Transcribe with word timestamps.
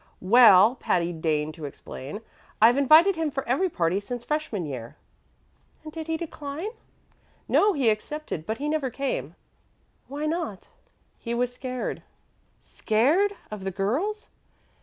"Well," 0.23 0.73
Patty 0.77 1.13
deigned 1.13 1.53
to 1.53 1.65
explain, 1.65 2.21
"I've 2.59 2.75
invited 2.75 3.15
him 3.17 3.29
for 3.29 3.47
every 3.47 3.69
party 3.69 3.99
since 3.99 4.23
freshman 4.23 4.65
year." 4.65 4.95
"And 5.83 5.93
did 5.93 6.07
he 6.07 6.17
decline?" 6.17 6.71
"No; 7.47 7.73
he 7.73 7.87
accepted, 7.91 8.47
but 8.47 8.57
he 8.57 8.67
never 8.67 8.89
came." 8.89 9.35
"Why 10.07 10.25
not?" 10.25 10.69
"He 11.19 11.35
was 11.35 11.53
scared." 11.53 12.01
"Scared? 12.59 13.35
Of 13.51 13.63
the 13.63 13.69
girls?" 13.69 14.29